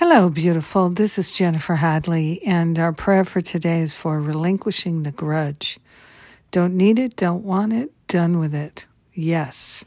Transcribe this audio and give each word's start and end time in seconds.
Hello, 0.00 0.30
beautiful. 0.30 0.90
This 0.90 1.18
is 1.18 1.32
Jennifer 1.32 1.74
Hadley, 1.74 2.40
and 2.46 2.78
our 2.78 2.92
prayer 2.92 3.24
for 3.24 3.40
today 3.40 3.80
is 3.80 3.96
for 3.96 4.20
relinquishing 4.20 5.02
the 5.02 5.10
grudge. 5.10 5.80
Don't 6.52 6.76
need 6.76 7.00
it, 7.00 7.16
don't 7.16 7.42
want 7.42 7.72
it, 7.72 7.90
done 8.06 8.38
with 8.38 8.54
it. 8.54 8.86
Yes. 9.12 9.84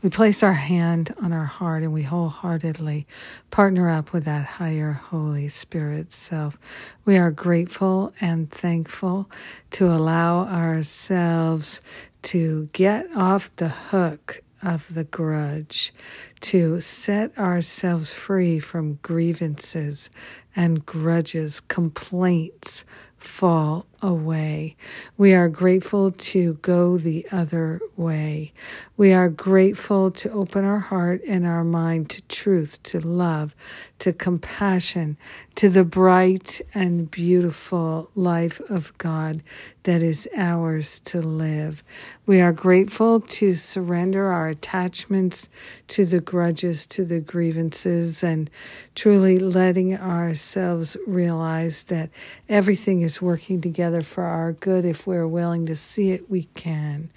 We 0.00 0.08
place 0.08 0.42
our 0.42 0.54
hand 0.54 1.12
on 1.20 1.34
our 1.34 1.44
heart 1.44 1.82
and 1.82 1.92
we 1.92 2.04
wholeheartedly 2.04 3.06
partner 3.50 3.90
up 3.90 4.14
with 4.14 4.24
that 4.24 4.46
higher 4.46 4.92
Holy 4.92 5.48
Spirit 5.48 6.10
self. 6.10 6.56
We 7.04 7.18
are 7.18 7.30
grateful 7.30 8.14
and 8.18 8.50
thankful 8.50 9.28
to 9.72 9.88
allow 9.88 10.46
ourselves 10.46 11.82
to 12.22 12.70
get 12.72 13.14
off 13.14 13.54
the 13.56 13.68
hook 13.68 14.40
of 14.62 14.94
the 14.94 15.04
grudge, 15.04 15.92
to 16.40 16.80
set 16.80 17.36
ourselves 17.38 18.12
free 18.12 18.58
from 18.58 18.98
grievances 19.02 20.10
and 20.54 20.84
grudges, 20.84 21.60
complaints 21.60 22.84
fall 23.16 23.86
away. 24.02 24.76
We 25.16 25.34
are 25.34 25.48
grateful 25.48 26.10
to 26.10 26.54
go 26.54 26.96
the 26.96 27.26
other 27.30 27.80
way. 27.96 28.52
We 28.96 29.12
are 29.12 29.28
grateful 29.28 30.10
to 30.10 30.30
open 30.32 30.64
our 30.64 30.78
heart 30.78 31.20
and 31.26 31.46
our 31.46 31.64
mind 31.64 32.10
to 32.10 32.22
truth, 32.22 32.82
to 32.84 33.00
love, 33.00 33.54
to 34.00 34.12
compassion, 34.12 35.16
to 35.56 35.68
the 35.68 35.84
bright 35.84 36.60
and 36.74 37.10
beautiful 37.10 38.10
life 38.14 38.60
of 38.70 38.96
God 38.98 39.42
that 39.82 40.02
is 40.02 40.28
ours 40.36 41.00
to 41.00 41.20
live. 41.20 41.82
We 42.26 42.40
are 42.40 42.52
grateful 42.52 43.20
to 43.20 43.54
surrender 43.54 44.26
our 44.26 44.48
attachments 44.48 45.48
to 45.88 46.04
the 46.04 46.20
grudges, 46.20 46.86
to 46.88 47.04
the 47.04 47.20
grievances, 47.20 48.22
and 48.22 48.50
truly 48.94 49.38
letting 49.38 49.96
ourselves 49.96 50.96
realize 51.06 51.84
that 51.84 52.10
everything 52.48 53.00
is 53.00 53.22
working 53.22 53.60
together 53.60 53.89
for 54.00 54.22
our 54.22 54.52
good. 54.52 54.84
If 54.84 55.08
we're 55.08 55.26
willing 55.26 55.66
to 55.66 55.74
see 55.74 56.12
it, 56.12 56.30
we 56.30 56.44
can. 56.54 57.10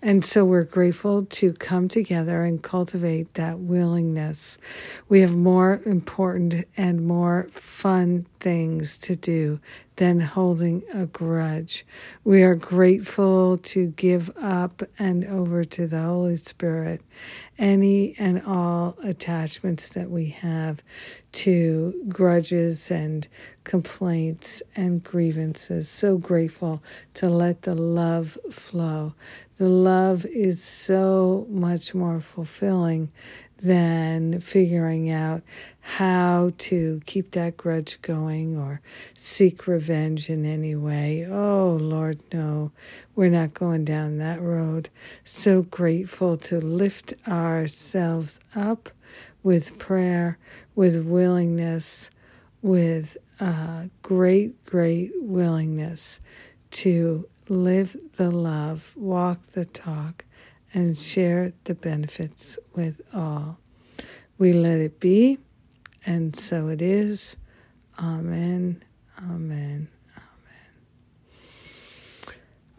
And 0.00 0.24
so 0.24 0.44
we're 0.44 0.62
grateful 0.62 1.24
to 1.24 1.52
come 1.54 1.88
together 1.88 2.44
and 2.44 2.62
cultivate 2.62 3.34
that 3.34 3.58
willingness. 3.58 4.58
We 5.08 5.20
have 5.22 5.34
more 5.34 5.80
important 5.84 6.66
and 6.76 7.04
more 7.04 7.48
fun 7.50 8.26
things 8.38 8.96
to 8.98 9.16
do 9.16 9.58
than 10.00 10.18
holding 10.18 10.82
a 10.94 11.04
grudge. 11.04 11.84
We 12.24 12.42
are 12.42 12.54
grateful 12.54 13.58
to 13.58 13.88
give 13.88 14.30
up 14.34 14.82
and 14.98 15.26
over 15.26 15.62
to 15.62 15.86
the 15.86 16.00
Holy 16.00 16.38
Spirit 16.38 17.02
any 17.58 18.14
and 18.18 18.42
all 18.46 18.96
attachments 19.04 19.90
that 19.90 20.10
we 20.10 20.30
have 20.30 20.82
to 21.32 22.02
grudges 22.08 22.90
and 22.90 23.28
complaints 23.64 24.62
and 24.74 25.04
grievances. 25.04 25.90
So 25.90 26.16
grateful 26.16 26.82
to 27.14 27.28
let 27.28 27.62
the 27.62 27.74
love 27.74 28.38
flow. 28.50 29.12
The 29.58 29.68
love 29.68 30.24
is 30.24 30.64
so 30.64 31.46
much 31.50 31.94
more 31.94 32.22
fulfilling 32.22 33.12
than 33.62 34.40
figuring 34.40 35.10
out 35.10 35.42
how 35.80 36.50
to 36.58 37.00
keep 37.06 37.32
that 37.32 37.56
grudge 37.56 38.00
going 38.02 38.56
or 38.56 38.80
seek 39.14 39.66
revenge 39.66 40.28
in 40.28 40.44
any 40.44 40.74
way. 40.76 41.26
Oh, 41.28 41.78
Lord, 41.80 42.20
no, 42.32 42.72
we're 43.14 43.28
not 43.28 43.54
going 43.54 43.84
down 43.84 44.18
that 44.18 44.40
road. 44.40 44.88
So 45.24 45.62
grateful 45.62 46.36
to 46.38 46.58
lift 46.58 47.14
ourselves 47.26 48.40
up 48.54 48.90
with 49.42 49.78
prayer, 49.78 50.38
with 50.74 51.04
willingness, 51.04 52.10
with 52.62 53.16
uh, 53.40 53.84
great, 54.02 54.64
great 54.66 55.12
willingness 55.16 56.20
to 56.70 57.26
live 57.48 57.96
the 58.16 58.30
love, 58.30 58.92
walk 58.96 59.40
the 59.48 59.64
talk, 59.64 60.24
and 60.72 60.96
share 60.98 61.52
the 61.64 61.74
benefits 61.74 62.58
with 62.74 63.00
all. 63.14 63.58
We 64.38 64.52
let 64.52 64.78
it 64.78 65.00
be, 65.00 65.38
and 66.06 66.34
so 66.34 66.68
it 66.68 66.80
is. 66.80 67.36
Amen, 67.98 68.82
amen, 69.18 69.88
amen. 70.16 70.72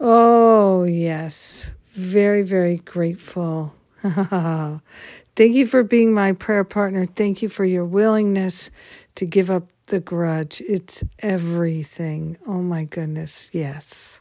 Oh, 0.00 0.84
yes. 0.84 1.70
Very, 1.88 2.42
very 2.42 2.78
grateful. 2.78 3.74
Thank 4.02 5.54
you 5.54 5.66
for 5.66 5.82
being 5.84 6.12
my 6.12 6.32
prayer 6.32 6.64
partner. 6.64 7.06
Thank 7.06 7.42
you 7.42 7.48
for 7.48 7.64
your 7.64 7.84
willingness 7.84 8.70
to 9.14 9.26
give 9.26 9.50
up 9.50 9.68
the 9.86 10.00
grudge. 10.00 10.62
It's 10.66 11.04
everything. 11.20 12.36
Oh, 12.46 12.62
my 12.62 12.84
goodness. 12.84 13.50
Yes. 13.52 14.20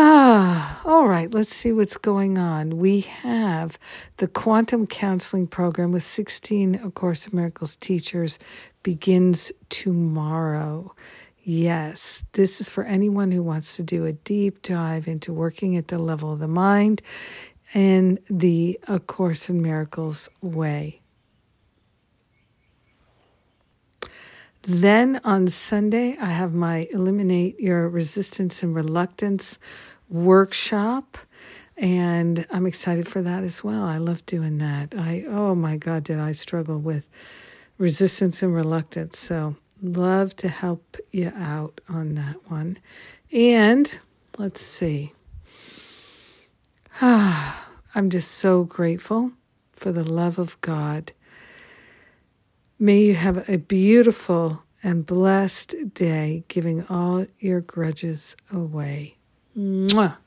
Ah, 0.00 0.80
all 0.86 1.08
right, 1.08 1.34
let's 1.34 1.52
see 1.52 1.72
what's 1.72 1.96
going 1.96 2.38
on. 2.38 2.78
We 2.78 3.00
have 3.00 3.80
the 4.18 4.28
quantum 4.28 4.86
counseling 4.86 5.48
program 5.48 5.90
with 5.90 6.04
16 6.04 6.76
A 6.76 6.90
Course 6.92 7.26
in 7.26 7.36
Miracles 7.36 7.76
teachers 7.76 8.38
begins 8.84 9.50
tomorrow. 9.70 10.94
Yes, 11.42 12.22
this 12.32 12.60
is 12.60 12.68
for 12.68 12.84
anyone 12.84 13.32
who 13.32 13.42
wants 13.42 13.74
to 13.76 13.82
do 13.82 14.04
a 14.04 14.12
deep 14.12 14.62
dive 14.62 15.08
into 15.08 15.32
working 15.32 15.76
at 15.76 15.88
the 15.88 15.98
level 15.98 16.32
of 16.32 16.38
the 16.38 16.46
mind 16.46 17.02
in 17.74 18.20
the 18.30 18.78
A 18.86 19.00
Course 19.00 19.50
in 19.50 19.60
Miracles 19.60 20.28
way. 20.40 20.97
Then 24.70 25.18
on 25.24 25.46
Sunday, 25.46 26.18
I 26.20 26.26
have 26.26 26.52
my 26.52 26.86
Eliminate 26.92 27.58
Your 27.58 27.88
Resistance 27.88 28.62
and 28.62 28.76
Reluctance 28.76 29.58
workshop. 30.10 31.16
And 31.78 32.44
I'm 32.50 32.66
excited 32.66 33.08
for 33.08 33.22
that 33.22 33.44
as 33.44 33.64
well. 33.64 33.84
I 33.84 33.96
love 33.96 34.26
doing 34.26 34.58
that. 34.58 34.94
I, 34.94 35.24
oh 35.26 35.54
my 35.54 35.78
God, 35.78 36.04
did 36.04 36.18
I 36.18 36.32
struggle 36.32 36.78
with 36.78 37.08
resistance 37.78 38.42
and 38.42 38.54
reluctance. 38.54 39.18
So, 39.18 39.56
love 39.80 40.36
to 40.36 40.48
help 40.50 40.98
you 41.12 41.32
out 41.34 41.80
on 41.88 42.14
that 42.16 42.36
one. 42.50 42.76
And 43.32 43.98
let's 44.36 44.60
see. 44.60 45.14
Ah, 47.00 47.70
I'm 47.94 48.10
just 48.10 48.32
so 48.32 48.64
grateful 48.64 49.32
for 49.72 49.92
the 49.92 50.04
love 50.04 50.38
of 50.38 50.60
God 50.60 51.12
May 52.80 53.00
you 53.02 53.14
have 53.14 53.48
a 53.48 53.58
beautiful 53.58 54.62
and 54.84 55.04
blessed 55.04 55.94
day, 55.94 56.44
giving 56.46 56.86
all 56.86 57.26
your 57.40 57.60
grudges 57.60 58.36
away. 58.52 59.16
Mwah. 59.56 60.18